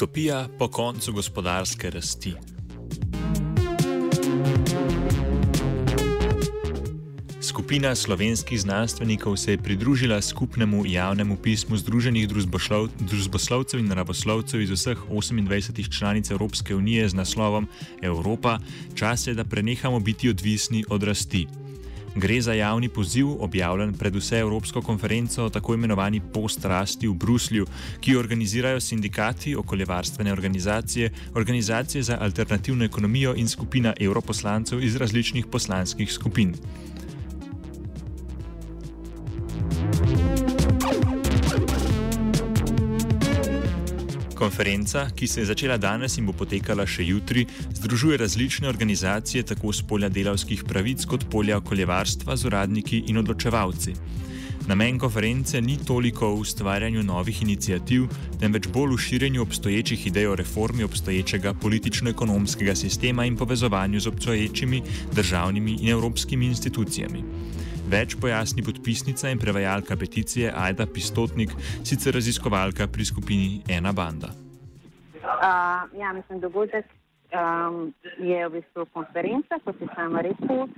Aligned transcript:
Utopija 0.00 0.48
po 0.58 0.68
koncu 0.68 1.12
gospodarske 1.12 1.90
rasti. 1.90 2.32
Skupina 7.40 7.94
slovenskih 7.94 8.60
znanstvenikov 8.60 9.36
se 9.36 9.50
je 9.52 9.58
pridružila 9.58 10.22
skupnemu 10.22 10.86
javnemu 10.86 11.36
pismu 11.36 11.76
Združenih 11.76 12.28
družboslovcev 13.00 13.80
in 13.80 13.92
naravoslovcev 13.92 14.60
iz 14.60 14.70
vseh 14.70 14.98
28 15.10 15.98
članic 15.98 16.30
Evropske 16.30 16.74
unije 16.74 17.08
z 17.08 17.14
naslovom 17.14 17.68
Evropa, 18.02 18.58
čas 18.94 19.26
je, 19.26 19.34
da 19.34 19.44
prenehamo 19.44 20.00
biti 20.00 20.30
odvisni 20.30 20.84
od 20.88 21.02
rasti. 21.02 21.46
Gre 22.14 22.40
za 22.42 22.52
javni 22.52 22.88
poziv, 22.88 23.26
objavljen 23.42 23.92
pred 23.94 24.14
vse 24.16 24.38
Evropsko 24.38 24.82
konferenco 24.82 25.44
o 25.44 25.50
tako 25.50 25.74
imenovani 25.74 26.20
post-rasti 26.34 27.08
v 27.08 27.14
Bruslju, 27.14 27.66
ki 28.00 28.12
jo 28.12 28.20
organizirajo 28.20 28.80
sindikati, 28.80 29.54
okoljevarstvene 29.56 30.32
organizacije, 30.32 31.10
organizacije 31.34 32.02
za 32.02 32.18
alternativno 32.20 32.84
ekonomijo 32.84 33.34
in 33.36 33.48
skupina 33.48 33.94
evroposlancev 34.00 34.82
iz 34.82 34.96
različnih 34.96 35.46
poslanskih 35.46 36.12
skupin. 36.12 36.54
Konferenca, 44.40 45.10
ki 45.16 45.26
se 45.28 45.40
je 45.40 45.46
začela 45.46 45.76
danes 45.76 46.14
in 46.16 46.24
bo 46.24 46.32
potekala 46.32 46.86
še 46.88 47.04
jutri, 47.04 47.42
združuje 47.76 48.16
različne 48.22 48.70
organizacije 48.70 49.44
tako 49.50 49.68
z 49.76 49.84
polja 49.84 50.08
delavskih 50.08 50.62
pravic 50.64 51.04
kot 51.04 51.26
polja 51.28 51.58
okoljevarstva 51.60 52.36
z 52.40 52.48
uradniki 52.48 53.02
in 53.12 53.20
odločevalci. 53.20 53.92
Namen 54.70 54.96
konference 55.02 55.60
ni 55.60 55.76
toliko 55.84 56.32
v 56.32 56.40
ustvarjanju 56.40 57.04
novih 57.04 57.42
inicijativ, 57.44 58.08
temveč 58.40 58.70
bolj 58.72 58.96
v 58.96 59.04
širjenju 59.10 59.42
obstoječih 59.42 60.06
idej 60.06 60.32
o 60.32 60.36
reformi 60.40 60.88
obstoječega 60.88 61.52
politično-ekonomskega 61.60 62.74
sistema 62.74 63.28
in 63.28 63.36
povezovanju 63.36 64.00
z 64.00 64.08
obstoječimi 64.08 64.82
državnimi 65.12 65.76
in 65.82 65.88
evropskimi 65.88 66.46
institucijami. 66.46 67.24
Več 67.90 68.14
pojasni 68.22 68.62
podpisnica 68.62 69.32
in 69.34 69.38
prevajalka 69.42 69.96
peticije 69.98 70.52
Aida 70.54 70.84
Pistotnik, 70.86 71.50
sicer 71.82 72.14
raziskovalka 72.14 72.86
pri 72.86 73.04
skupini 73.04 73.62
Ena 73.66 73.90
Banda. 73.92 74.28
Uh, 74.30 75.88
ja, 75.98 76.12
mislim, 76.14 76.38
dogodek 76.38 76.86
um, 77.34 77.90
je 78.22 78.38
v 78.46 78.52
bistvu 78.52 78.84
konferenca, 78.94 79.58
kot 79.64 79.74
si 79.80 79.88
sama 79.96 80.22
rekel, 80.22 80.68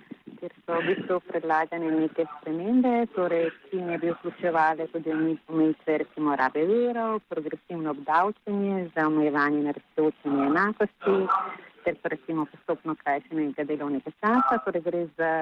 kjer 0.40 0.54
so 0.64 0.78
v 0.78 0.86
bistvu 0.86 1.18
predlagane 1.26 1.90
neke 1.98 2.24
spremembe, 2.38 2.94
torej, 3.12 3.50
ki 3.66 3.82
ne 3.90 3.98
bi 4.00 4.14
vključevali 4.14 4.86
tudi 4.94 5.12
omejitve, 5.12 5.98
recimo 6.04 6.36
rabe 6.40 6.64
verov, 6.70 7.18
progresivno 7.28 7.92
obdavčenje 7.92 8.86
za 8.96 9.04
omejevanje 9.10 9.60
na 9.66 9.76
razseočenje 9.76 10.48
enakosti, 10.48 11.18
ter 11.84 12.00
pa 12.00 12.14
recimo 12.16 12.48
postopno 12.54 12.96
krajšanje 13.04 13.68
delovnega 13.68 14.14
časa, 14.16 14.62
torej 14.64 14.86
gre 14.88 15.04
za 15.20 15.32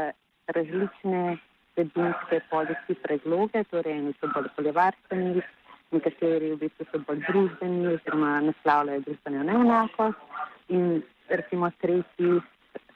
različne 0.51 1.39
vsebinske 1.71 2.41
polici 2.51 2.95
predloge, 3.03 3.65
torej 3.71 3.97
eni 3.99 4.15
so 4.21 4.31
bolj 4.35 4.51
okoljevarstveni, 4.53 5.43
nekateri 5.91 6.53
v 6.55 6.61
bistvu 6.65 6.87
so 6.91 7.03
bolj 7.07 7.25
družbeni 7.29 7.87
oziroma 7.95 8.39
naslavljajo 8.47 9.05
družbeno 9.07 9.45
neenakost 9.51 10.73
in 10.77 11.03
recimo 11.29 11.71
tretji 11.83 12.41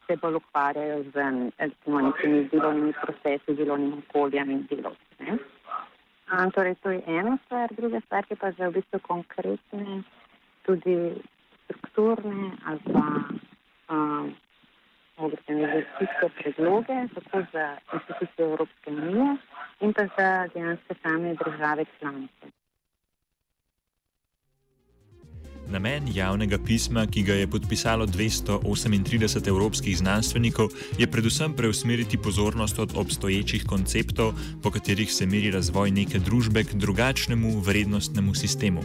se 0.07 0.17
bolj 0.23 0.37
ukvarjajo 0.41 1.03
z 1.15 1.27
recimo 1.59 2.01
nekimi 2.01 2.45
delovnimi 2.53 2.93
procesi, 3.03 3.57
delovnim 3.57 4.03
okoljem 4.09 4.51
in 4.51 4.67
delovci. 4.71 5.39
Torej, 6.55 6.75
to 6.83 6.91
je 6.91 7.03
ena 7.07 7.39
stvar, 7.45 7.73
druga 7.77 8.01
stvar 8.01 8.25
je 8.31 8.37
pa 8.37 8.51
za 8.53 8.69
v 8.69 8.81
bistvu 8.81 8.99
konkretne, 9.03 10.03
tudi 10.63 10.97
strukturne 11.65 12.51
ali 12.67 12.81
pa 12.93 13.07
um, 13.95 14.35
organizacijske 15.17 16.27
predloge, 16.39 16.95
tako 17.15 17.47
za 17.53 17.77
institucije 17.95 18.47
Evropske 18.47 18.91
unije 18.91 19.37
in 19.81 19.93
pa 19.93 20.03
za 20.17 20.49
dejansko 20.55 20.95
same 21.03 21.35
države 21.45 21.85
članice. 21.99 22.47
Namen 25.69 26.09
javnega 26.15 26.59
pisma, 26.67 27.07
ki 27.07 27.23
ga 27.23 27.35
je 27.35 27.47
podpisalo 27.51 28.07
238 28.07 29.49
evropskih 29.49 29.97
znanstvenikov, 29.99 30.69
je 30.99 31.07
predvsem 31.07 31.57
preusmeriti 31.57 32.19
pozornost 32.19 32.79
od 32.79 32.93
obstoječih 32.97 33.65
konceptov, 33.67 34.33
po 34.63 34.71
katerih 34.71 35.13
se 35.13 35.27
meri 35.27 35.51
razvoj 35.51 35.91
neke 35.91 36.19
družbe, 36.19 36.65
k 36.65 36.75
drugačnemu 36.75 37.61
vrednostnemu 37.61 38.35
sistemu. 38.35 38.83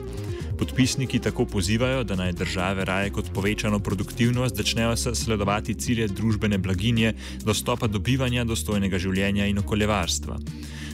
Podpisniki 0.60 1.20
tako 1.20 1.46
pozivajo, 1.46 2.04
da 2.04 2.16
naj 2.16 2.32
države 2.32 2.86
raje 2.86 3.10
kot 3.10 3.26
povečano 3.34 3.80
produktivnost 3.80 4.56
začnejo 4.56 4.96
sledovati 4.98 5.74
cilje 5.74 6.08
družbene 6.08 6.58
blaginje, 6.58 7.14
dostopa 7.46 7.88
do 7.88 8.00
bivanja, 8.00 8.44
dostojnega 8.44 9.00
življenja 9.00 9.48
in 9.48 9.58
okoljevarstva. 9.64 10.40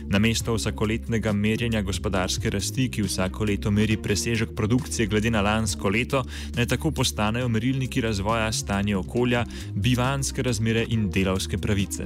Namesto 0.08 0.53
vsakoletnega 0.53 1.34
merjenja 1.34 1.81
gospodarske 1.81 2.50
rasti, 2.53 2.92
ki 2.94 3.08
vsako 3.08 3.50
leto 3.50 3.72
meri 3.72 3.98
presežek 3.98 4.53
produkcije 4.56 5.08
glede 5.09 5.34
na 5.34 5.42
lansko 5.42 5.90
leto, 5.90 6.22
naj 6.56 6.68
tako 6.78 6.92
postanejo 6.92 7.50
merilniki 7.50 8.06
razvoja 8.06 8.52
stanja 8.53 9.00
okolja, 9.00 9.46
bivanske 9.74 10.46
razmere 10.46 10.86
in 10.90 11.09
delavske 11.09 11.58
pravice. 11.58 12.06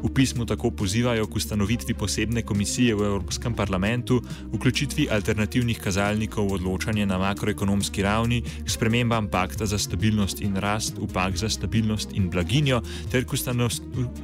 V 0.00 0.08
pismu 0.08 0.46
tako 0.48 0.70
pozivajo 0.70 1.26
k 1.26 1.36
ustanovitvi 1.36 1.94
posebne 1.94 2.42
komisije 2.42 2.94
v 2.94 3.04
Evropskem 3.04 3.54
parlamentu, 3.54 4.22
vključitvi 4.52 5.08
alternativnih 5.12 5.80
kazalnikov 5.80 6.48
v 6.48 6.56
odločanje 6.56 7.06
na 7.06 7.18
makroekonomski 7.18 8.02
ravni, 8.02 8.40
k 8.40 8.68
spremembam 8.70 9.28
pakta 9.28 9.66
za 9.66 9.78
stabilnost 9.78 10.40
in 10.40 10.56
rast 10.56 10.96
v 10.96 11.04
pakt 11.12 11.36
za 11.36 11.48
stabilnost 11.48 12.16
in 12.16 12.30
blaginjo 12.30 12.80
ter 13.12 13.28
k 13.28 13.36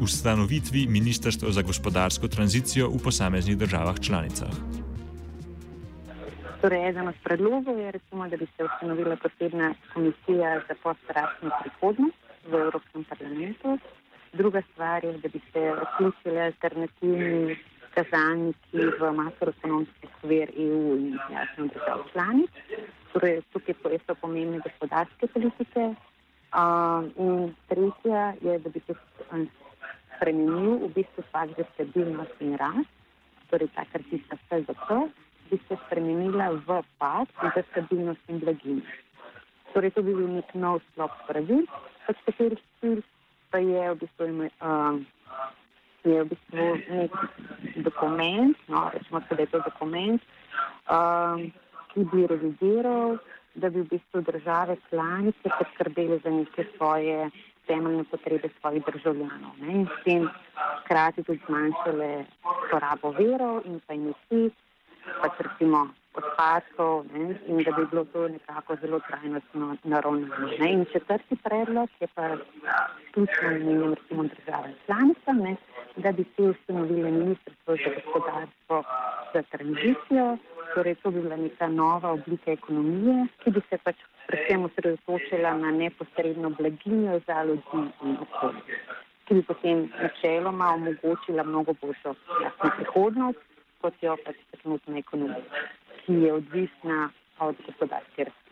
ustanovitvi 0.00 0.86
ministrstva 0.88 1.52
za 1.52 1.62
gospodarsko 1.62 2.28
tranzicijo 2.28 2.88
v 2.88 3.02
posameznih 3.04 3.58
državah 3.58 4.00
članicah. 4.00 4.56
Torej, 6.60 6.88
eden 6.88 7.08
od 7.08 7.14
predlogov 7.24 7.78
je, 7.78 7.92
recimo, 7.92 8.28
da 8.28 8.36
bi 8.36 8.46
se 8.56 8.64
ustanovila 8.64 9.16
posebna 9.16 9.74
komisija 9.94 10.60
za 10.68 10.74
postrastno 10.82 11.50
prihodnost 11.60 12.16
v 12.48 12.54
Evropskem 12.54 13.04
parlamentu. 13.04 13.78
Druga 14.36 14.62
stvar 14.72 15.04
je, 15.04 15.12
da 15.12 15.28
bi 15.28 15.40
se 15.52 15.60
vključili 15.80 16.40
alternativni 16.40 17.56
kazalniki 17.94 18.82
v 19.00 19.12
makroekonomski 19.12 20.08
skver 20.18 20.50
EU 20.56 20.96
in 20.96 21.18
jasno 21.32 21.66
držav 21.66 22.02
članic. 22.12 22.50
Torej, 23.12 23.40
tukaj 23.52 23.98
so 24.06 24.14
pomembne 24.20 24.60
gospodarske 24.66 25.26
politike. 25.26 25.84
Uh, 26.56 27.08
in 27.16 27.54
tretja 27.68 28.34
je, 28.40 28.58
da 28.58 28.68
bi 28.70 28.80
se 28.86 28.94
spremenil 30.16 30.70
v 30.84 30.92
bistvu 30.94 31.24
fakt 31.32 31.56
za 31.56 31.64
stabilnost 31.74 32.40
in 32.40 32.56
rast, 32.56 32.92
torej 33.50 33.68
ta 33.74 33.84
kartica 33.92 34.36
SZP, 34.48 34.88
bi 35.50 35.58
se 35.68 35.76
spremenila 35.86 36.50
v 36.68 36.82
pakt 36.98 37.34
za 37.54 37.62
stabilnost 37.70 38.20
in 38.28 38.38
blaginjo. 38.38 38.96
Torej, 39.72 39.90
to 39.90 40.02
bi 40.02 40.14
bil 40.14 40.28
nek 40.28 40.54
nov 40.54 40.80
sklop 40.92 41.12
pravil, 41.26 41.64
od 42.08 42.16
katerih 42.26 42.62
cilj 42.80 43.02
pa 43.56 43.60
je 43.64 43.84
v 43.90 43.96
bistvu, 43.96 44.24
um, 44.60 45.06
je 46.04 46.24
v 46.24 46.28
bistvu 46.28 46.64
nek 46.92 47.12
dokument, 47.80 48.56
no, 48.68 48.92
rečemo, 48.92 49.20
da 49.24 49.40
je 49.40 49.48
to 49.48 49.60
dokument, 49.64 50.20
um, 50.92 51.40
ki 51.88 52.04
bi 52.12 52.28
revidiral, 52.28 53.16
da 53.56 53.72
bi 53.72 53.80
v 53.80 53.88
bistvu 53.96 54.20
države 54.28 54.76
članice 54.92 55.48
poskrbeli 55.48 56.20
za 56.20 56.30
neke 56.30 56.68
svoje 56.76 57.30
temeljne 57.66 58.04
potrebe 58.04 58.48
svojih 58.60 58.84
državljanov 58.84 59.56
ne, 59.58 59.72
in 59.72 59.86
s 59.88 60.04
tem 60.04 60.28
hkrati 60.84 61.24
tudi 61.24 61.40
zmanjšale 61.48 62.26
porabo 62.70 63.16
verov 63.16 63.64
in 63.64 63.80
pa 63.88 63.96
emisij, 63.96 64.52
pač 65.24 65.32
recimo 65.40 65.88
odpadkov 66.16 67.04
ne, 67.12 67.36
in 67.46 67.62
da 67.64 67.70
bi 67.76 67.86
bilo 67.90 68.04
to 68.04 68.28
nekako 68.28 68.76
zelo 68.82 69.00
trajnostno 69.08 69.76
naravnano. 69.84 70.48
In 70.66 70.84
četrti 70.92 71.36
predlog 71.44 71.88
je 72.00 72.06
pa 72.14 72.36
ključno 73.14 73.50
namenjen 73.50 73.94
recimo 73.94 74.22
državam 74.22 74.72
članicam, 74.86 75.36
ne, 75.36 75.56
da 75.96 76.12
bi 76.12 76.24
se 76.36 76.42
ustanovili 76.42 77.10
ministrstvo 77.12 77.76
za 77.76 77.90
gospodarstvo 77.94 78.82
za 79.34 79.42
tranzicijo, 79.42 80.36
torej 80.74 80.94
to 80.94 81.10
bi 81.10 81.20
bila 81.20 81.36
neka 81.36 81.68
nova 81.68 82.10
oblika 82.10 82.52
ekonomije, 82.52 83.26
ki 83.44 83.50
bi 83.50 83.60
se 83.70 83.78
pač 83.84 83.96
predvsem 84.26 84.64
osredotočila 84.64 85.54
na 85.54 85.70
neposredno 85.70 86.50
blaginjo 86.50 87.20
za 87.26 87.42
ljudi 87.42 87.82
in 88.04 88.16
okolje, 88.20 88.78
ki 89.24 89.34
bi 89.34 89.42
potem 89.42 89.88
načeloma 90.02 90.68
omogočila 90.74 91.42
mnogo 91.42 91.72
boljšo 91.80 92.14
prihodnost, 92.76 93.38
kot 93.80 93.94
jo 94.02 94.16
pač 94.24 94.36
trenutna 94.50 94.98
ekonomija 94.98 95.44
ki 96.06 96.12
je 96.12 96.32
odvisna 96.32 97.10
od 97.40 97.56
gospodarske 97.66 98.24
rasti. 98.24 98.46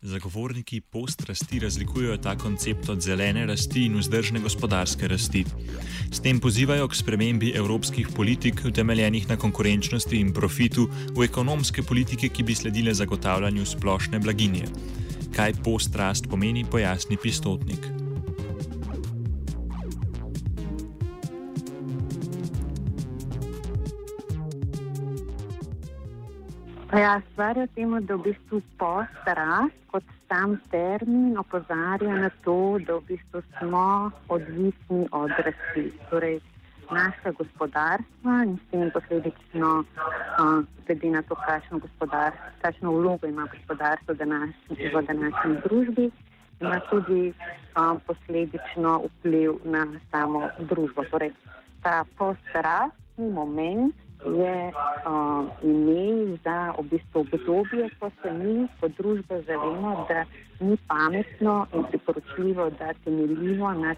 Zagovorniki 0.00 0.80
postrasti 0.80 1.58
razlikujejo 1.58 2.16
ta 2.16 2.36
koncept 2.38 2.88
od 2.88 3.00
zelene 3.00 3.46
rasti 3.46 3.84
in 3.86 3.98
vzdržne 3.98 4.40
gospodarske 4.40 5.08
rasti. 5.08 5.44
S 6.12 6.22
tem 6.22 6.40
pozivajo 6.40 6.88
k 6.88 6.94
spremembi 6.94 7.52
evropskih 7.56 8.08
politik, 8.16 8.62
utemeljenih 8.66 9.28
na 9.28 9.36
konkurenčnosti 9.36 10.20
in 10.20 10.32
profitu, 10.32 10.88
v 11.18 11.24
ekonomske 11.24 11.82
politike, 11.82 12.28
ki 12.28 12.42
bi 12.42 12.54
sledile 12.54 12.94
zagotavljanju 12.94 13.66
splošne 13.66 14.18
blaginje. 14.18 14.66
Kaj 15.36 15.52
postrast 15.64 16.30
pomeni, 16.30 16.64
pojasni 16.70 17.18
Pistotnik. 17.22 17.97
Ja, 26.88 27.20
stvar 27.32 27.56
je 27.56 27.66
v 27.66 27.74
tem, 27.76 27.90
da 28.08 28.16
v 28.16 28.32
bistvu 28.32 28.62
post-rast 28.80 29.76
kot 29.92 30.04
sam 30.24 30.56
termin 30.72 31.36
opozarja 31.36 32.16
na 32.16 32.30
to, 32.44 32.80
da 32.80 32.96
v 32.96 33.12
bistvu 33.12 33.42
smo 33.58 34.08
odvisni 34.32 35.04
od 35.12 35.28
rasti. 35.36 35.92
Torej, 36.08 36.40
naša 36.88 37.36
gospodarstva 37.36 38.32
in 38.48 38.56
s 38.56 38.64
tem 38.72 38.88
posledično, 38.88 39.84
uh, 39.84 40.64
glede 40.88 41.10
na 41.12 41.22
to, 41.28 41.36
kakšno, 41.36 41.76
kakšno 42.64 42.88
vlogo 42.92 43.28
ima 43.28 43.44
gospodarstvo 43.52 44.14
današnji, 44.14 44.88
v 44.88 45.02
današnji 45.04 45.54
družbi, 45.68 46.10
ima 46.60 46.80
tudi 46.88 47.32
uh, 47.36 48.00
posledično 48.08 49.04
vpliv 49.04 49.60
na 49.64 49.84
samo 50.10 50.48
družbo. 50.58 51.04
Torej, 51.12 51.36
ta 51.84 52.04
post-rastni 52.16 53.28
moment 53.28 54.07
je 54.24 54.72
uh, 55.06 55.46
ime 55.62 56.36
za 56.44 56.74
v 56.78 56.82
bistvu 56.90 57.20
obdobje, 57.20 57.90
ko 58.00 58.10
se 58.22 58.32
mi 58.32 58.66
kot 58.80 58.92
družba 58.98 59.40
zavemo, 59.46 60.06
da 60.08 60.24
ni 60.60 60.76
pametno 60.88 61.66
in 61.74 61.84
priporočljivo, 61.84 62.70
da 62.70 62.92
temeljimo 63.04 63.72
na 63.72 63.94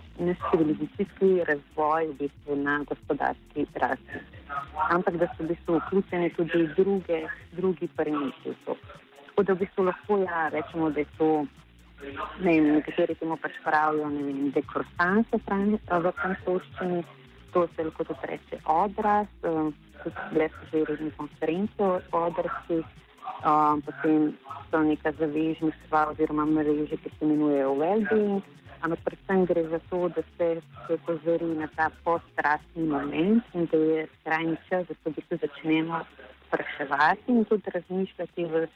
civilizacijski 0.50 1.44
razvoj 1.48 2.06
v 2.06 2.12
bistvu 2.18 2.56
na 2.56 2.84
gospodarski 2.88 3.66
rasti. 3.74 4.20
Ampak 4.90 5.16
da 5.16 5.26
so 5.26 5.44
v 5.44 5.48
bistvu 5.48 5.78
vključene 5.78 6.30
tudi 6.36 6.68
druge, 6.76 7.26
drugi 7.52 7.88
premisi. 7.96 8.54
Tako 8.64 9.42
da 9.42 9.52
v 9.52 9.58
bistvu 9.58 9.84
lahko 9.84 10.18
ja, 10.18 10.48
rečemo, 10.48 10.90
da 10.90 11.00
je 11.00 11.06
to. 11.18 11.46
Ne 12.40 12.52
vem, 12.56 12.74
nekateri 12.74 13.14
temu 13.14 13.36
pač 13.36 13.52
pravijo, 13.64 14.08
ne 14.08 14.22
vem, 14.24 14.50
dekrosanse 14.56 15.36
v 15.36 16.12
francoščini, 16.20 17.02
to 17.52 17.68
se 17.76 17.84
lahko 17.84 18.04
tudi 18.04 18.26
reče 18.32 18.56
odraz, 18.64 19.26
tudi 20.02 20.16
bile 20.32 20.48
so 20.48 20.84
že 20.96 21.10
konference 21.16 21.82
o 21.82 21.98
odraslih, 22.12 22.86
um, 23.44 23.82
potem 23.82 24.36
so 24.70 24.82
neka 24.82 25.12
zavežništva 25.12 26.06
oziroma 26.10 26.44
mreže, 26.44 26.96
ki 26.96 27.10
se 27.18 27.24
imenujejo 27.24 27.74
Wellbeing, 27.74 28.42
ampak 28.82 29.00
predvsem 29.04 29.44
gre 29.46 29.62
za 29.68 29.80
to, 29.90 30.08
da 30.08 30.22
se 30.36 30.60
opozori 30.88 31.44
na 31.44 31.68
ta 31.76 31.90
postrastni 32.04 32.84
moment 32.84 33.44
in 33.54 33.68
da 33.72 33.76
je 33.76 34.06
skrajni 34.20 34.56
čas, 34.68 34.86
da 34.88 34.94
se 34.94 35.10
v 35.10 35.14
bistvu 35.16 35.38
začnemo 35.42 36.00
spraševati 36.46 37.32
in 37.32 37.44
tudi 37.44 37.70
razmišljati 37.74 38.44
v, 38.44 38.66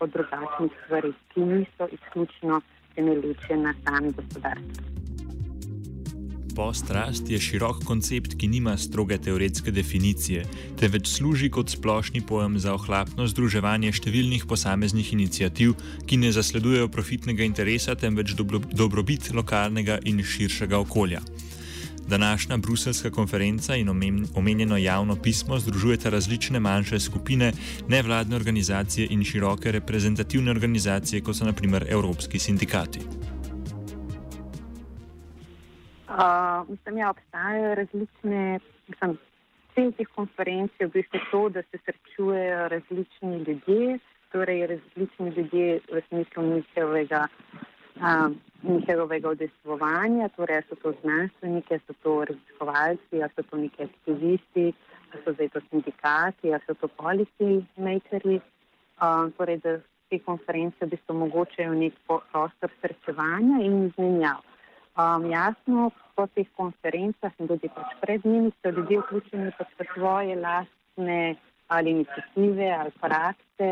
o 0.00 0.06
drugačnih 0.06 0.72
stvarih, 0.84 1.16
ki 1.32 1.40
niso 1.40 1.88
izključno 1.92 2.60
temeljiče 2.94 3.56
na 3.56 3.74
sami 3.84 4.12
gospodarstvu. 4.12 5.05
Postrast 6.56 7.28
je 7.28 7.36
širok 7.40 7.82
koncept, 7.84 8.34
ki 8.40 8.48
nima 8.48 8.72
stroge 8.80 9.18
teoretske 9.20 9.70
definicije, 9.70 10.44
temveč 10.80 11.10
služi 11.12 11.50
kot 11.52 11.68
splošni 11.68 12.22
pojem 12.24 12.56
za 12.58 12.72
ohlapno 12.72 13.26
združevanje 13.28 13.92
številnih 13.92 14.46
posameznih 14.48 15.10
inicijativ, 15.12 15.74
ki 16.08 16.16
ne 16.16 16.30
zasledujejo 16.32 16.88
profitnega 16.88 17.44
interesa, 17.44 17.92
temveč 17.92 18.32
dobrobit 18.72 19.28
lokalnega 19.36 19.98
in 20.08 20.24
širšega 20.24 20.80
okolja. 20.80 21.20
Današnja 22.08 22.56
bruselska 22.56 23.10
konferenca 23.10 23.76
in 23.76 23.92
omenjeno 24.34 24.80
javno 24.80 25.16
pismo 25.20 25.58
združujeta 25.60 26.08
različne 26.10 26.60
manjše 26.60 27.00
skupine, 27.00 27.52
nevladne 27.88 28.36
organizacije 28.36 29.08
in 29.10 29.24
široke 29.24 29.72
reprezentativne 29.72 30.50
organizacije, 30.50 31.20
kot 31.20 31.36
so 31.36 31.44
naprimer 31.44 31.84
evropski 31.90 32.38
sindikati. 32.38 33.25
Uh, 36.16 36.68
mislim, 36.68 36.98
ja, 36.98 37.10
obstajajo 37.10 37.74
različne, 37.74 38.58
mislim, 38.88 39.18
cilj 39.74 39.90
teh 39.98 40.06
konferenc 40.14 40.72
je 40.80 40.86
v 40.86 40.90
bistvu 40.90 41.18
to, 41.30 41.40
da 41.48 41.62
se 41.62 41.78
srečujejo 41.84 42.68
različni 42.68 43.36
ljudje, 43.46 43.98
torej 44.32 44.66
različni 44.66 45.28
ljudje 45.36 45.80
v 45.92 46.00
smislu 46.08 46.42
njihovega, 46.42 47.26
uh, 47.96 48.32
njihovega 48.62 49.30
udejstvovanja, 49.30 50.28
torej 50.28 50.62
so 50.68 50.78
to 50.82 50.94
znanstveniki, 51.02 51.78
so 51.86 51.92
to 52.02 52.24
raziskovalci, 52.24 53.20
so 53.34 53.42
to 53.50 53.56
neki 53.56 53.82
aktivisti, 53.82 54.72
so 55.24 55.32
zdaj 55.32 55.48
to 55.48 55.60
sindikati, 55.70 56.54
so 56.66 56.74
to 56.74 56.88
policy 56.88 57.60
makers. 57.76 58.40
Uh, 58.96 59.28
torej, 59.36 59.60
da 59.60 59.76
te 60.08 60.18
konference 60.24 60.80
v 60.80 60.88
bistvu 60.96 61.12
omogočajo 61.12 61.74
nek 61.74 61.92
prostor 62.08 62.72
srečevanja 62.80 63.60
in 63.68 63.86
izmenjav. 63.90 64.40
Um, 64.96 65.30
jasno, 65.30 65.90
po 66.16 66.26
teh 66.34 66.48
konferencah 66.56 67.32
in 67.40 67.48
tudi 67.50 67.68
pač 67.76 67.92
pred 68.00 68.24
njimi 68.24 68.50
so 68.60 68.72
ljudje 68.76 68.98
vključeni 69.02 69.52
pač 69.58 69.74
v 69.78 69.88
svoje 69.94 70.36
lastne 70.40 71.20
ali 71.68 71.90
inicijative 71.90 72.68
ali 72.80 72.92
prakse 73.00 73.70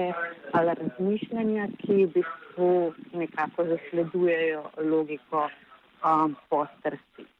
ali 0.52 0.74
razmišljanja, 0.80 1.68
ki 1.82 2.04
v 2.04 2.10
bistvu 2.16 2.70
nekako 3.12 3.64
zasledujejo 3.70 4.64
logiko 4.90 5.48
um, 5.48 6.36
postrsti. 6.48 7.33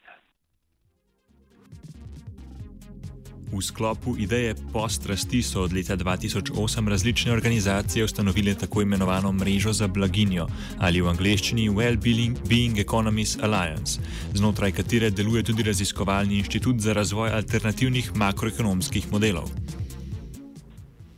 V 3.54 3.62
sklopu 3.62 4.16
ideje 4.18 4.54
postrasti 4.72 5.38
so 5.42 5.62
od 5.62 5.72
leta 5.72 5.94
2008 5.96 6.88
različne 6.88 7.32
organizacije 7.32 8.04
ustanovile 8.04 8.54
tako 8.54 8.82
imenovano 8.82 9.32
mrežo 9.32 9.72
za 9.72 9.86
blaginjo 9.88 10.46
ali 10.80 11.00
v 11.00 11.08
angleščini 11.08 11.70
Well-Being 11.70 12.80
Economies 12.80 13.38
Alliance, 13.42 14.00
znotraj 14.34 14.72
katere 14.72 15.10
deluje 15.10 15.42
tudi 15.42 15.62
raziskovalni 15.62 16.38
inštitut 16.38 16.80
za 16.80 16.92
razvoj 16.92 17.30
alternativnih 17.30 18.10
makroekonomskih 18.16 19.12
modelov. 19.12 19.46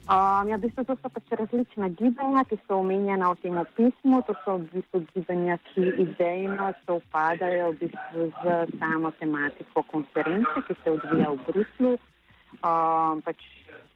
Um, 0.06 0.46
ja, 0.48 0.54
v 0.54 0.68
bistvu 0.68 0.84
so 0.86 1.08
pač 1.10 1.32
različna 1.34 1.88
gibanja, 1.98 2.44
ki 2.46 2.60
so 2.68 2.76
omenjena 2.78 3.32
v 3.32 3.40
tem 3.42 3.56
pismu. 3.74 4.20
To 4.28 4.36
so 4.44 4.58
v 4.60 4.68
bistvu 4.76 5.00
gibanja, 5.14 5.56
ki 5.72 5.88
idejno 6.04 6.68
se 6.84 6.92
upadajo 7.00 7.72
v 7.72 7.78
bistvu 7.80 8.28
z 8.44 8.44
samo 8.78 9.10
tematiko 9.18 9.82
konference, 9.90 10.62
ki 10.68 10.76
se 10.84 10.94
odvija 10.94 11.32
v 11.32 11.40
Bruslu 11.48 11.96
um, 12.62 13.22
pač 13.24 13.36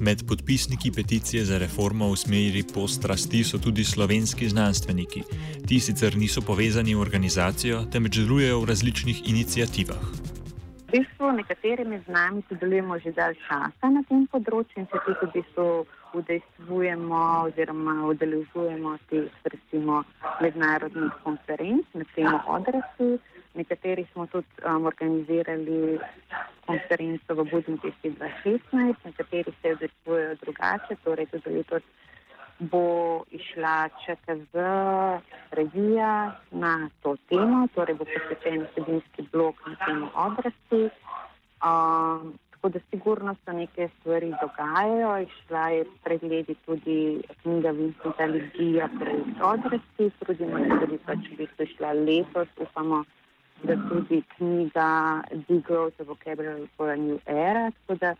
Med 0.00 0.22
podpisniki 0.28 0.90
peticije 0.92 1.44
za 1.44 1.58
reformo 1.58 2.10
v 2.12 2.16
smeri 2.16 2.62
postrasti 2.74 3.44
so 3.44 3.58
tudi 3.58 3.84
slovenski 3.84 4.48
znanstveniki. 4.48 5.22
Ti 5.68 5.80
sicer 5.80 6.16
niso 6.16 6.40
povezani 6.40 6.94
v 6.94 7.00
organizacijo, 7.00 7.78
temveč 7.92 8.18
delujejo 8.18 8.60
v 8.60 8.68
različnih 8.68 9.22
inicijativah. 9.30 10.02
V 10.86 10.92
bistvu 10.92 11.32
nekateri 11.32 11.84
med 11.84 12.08
nami 12.08 12.42
sodelujemo 12.48 12.98
že 12.98 13.12
dalj 13.12 13.38
časa 13.48 13.90
na 13.90 14.02
tem 14.08 14.26
področju 14.32 14.84
in 14.84 14.86
se 14.92 15.00
tudi 15.06 15.26
v 15.26 15.32
bistvu 15.38 15.86
udejstvujemo 16.20 17.22
oziroma 17.48 17.96
udeležujemo 18.12 18.98
teh 19.10 19.32
recimo 19.44 20.04
mednarodnih 20.42 21.16
konferenc 21.24 21.84
na 21.94 22.04
temo 22.14 22.42
odraslih. 22.58 23.20
Nekateri 23.56 24.06
smo 24.12 24.26
tudi 24.26 24.46
um, 24.62 24.86
organizirali 24.86 25.98
konferenco 26.66 27.34
v 27.34 27.44
Budimpešti 27.50 28.10
2016, 28.10 29.04
nekateri 29.04 29.52
se 29.62 29.72
odrežujejo 29.76 30.34
drugače, 30.42 30.96
torej 31.04 31.26
tudi 31.32 31.54
letos 31.56 31.82
bo 32.58 33.24
išla 33.30 33.88
ČKZ 33.88 34.54
revija 35.50 36.36
na 36.50 36.88
to 37.02 37.16
temo, 37.28 37.68
torej 37.74 37.94
bo 37.94 38.04
posvečen 38.04 38.66
vsebinski 38.70 39.28
blok 39.32 39.60
na 39.66 39.76
temo 39.86 40.10
odrasti. 40.14 40.88
Um, 41.64 42.36
Tako 42.56 42.68
da 42.68 42.80
sigurno 42.90 43.34
se 43.44 43.52
neke 43.52 43.88
stvari 44.00 44.32
dogajajo. 44.40 45.18
Išla 45.18 45.68
je 45.68 45.84
pregledi 46.04 46.54
tudi 46.66 47.22
knjiga 47.42 47.70
Vincenta 47.70 48.24
Ligija 48.24 48.88
pred 49.00 49.20
odrasti, 49.42 50.10
trudimo 50.18 50.58
se, 50.58 50.78
da 50.80 50.86
bi 50.86 50.98
pač 50.98 51.18
v 51.30 51.36
bistvu 51.36 51.66
šla 51.76 51.92
letos, 51.92 52.48
upamo, 52.56 53.04
da 53.66 53.74
tudi 53.88 54.22
knjiga 54.36 55.22
Degrowth 55.48 56.00
of 56.00 56.06
Vocabulary 56.08 56.68
for 56.76 56.90
a 56.90 56.96
New 56.96 57.18
Era. 57.26 57.70
Tako 57.70 57.94
da 58.00 58.14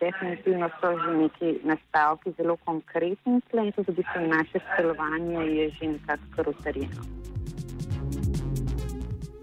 definitivno 0.00 0.68
so 0.80 0.88
že 1.02 1.10
neki 1.22 1.48
nastavki 1.64 2.32
zelo 2.36 2.56
konkretni 2.56 3.40
tudi 3.50 3.92
v 3.92 3.94
bistvu 3.96 4.20
naše 4.36 4.58
celovanje 4.76 5.40
je 5.56 5.70
že 5.70 5.86
nekako 5.86 6.24
karotarjeno. 6.36 7.02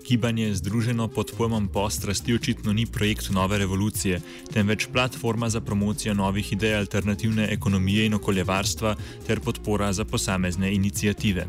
Gibanje 0.10 0.54
združeno 0.54 1.08
pod 1.08 1.32
pojmom 1.38 1.68
postrasti 1.68 2.34
očitno 2.34 2.74
ni 2.74 2.86
projekt 2.86 3.30
nove 3.30 3.58
revolucije, 3.58 4.20
temveč 4.54 4.88
platforma 4.94 5.50
za 5.50 5.62
promocijo 5.62 6.14
novih 6.14 6.54
idej 6.54 6.76
alternativne 6.76 7.48
ekonomije 7.52 8.06
in 8.06 8.14
okoljevarstva 8.14 8.96
ter 9.28 9.40
podpora 9.40 9.94
za 9.94 10.06
posamezne 10.06 10.74
inicijative. 10.74 11.46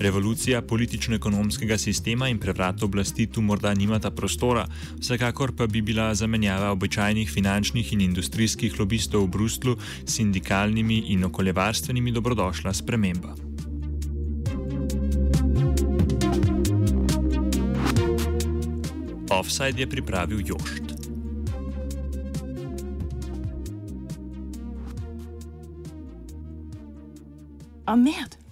Revolucija 0.00 0.62
politično-ekonomskega 0.62 1.78
sistema 1.78 2.28
in 2.28 2.38
prevrat 2.38 2.82
oblasti 2.82 3.26
tu 3.26 3.42
morda 3.42 3.74
nimata 3.74 4.10
prostora, 4.10 4.66
vsekakor 4.98 5.52
pa 5.56 5.66
bi 5.66 5.82
bila 5.82 6.14
zamenjava 6.14 6.70
običajnih 6.70 7.30
finančnih 7.30 7.92
in 7.92 8.00
industrijskih 8.00 8.80
lobistov 8.80 9.24
v 9.24 9.28
Brustlu 9.28 9.76
s 10.04 10.16
sindikalnimi 10.16 10.98
in 11.14 11.24
okoljevarstvenimi 11.24 12.12
dobrodošla 12.12 12.72
sprememba. 12.72 13.34
Offside 19.30 19.80
je 19.80 19.86
pripravil 19.86 20.40
Jošt. 20.46 20.94
Ahmed, 27.86 28.43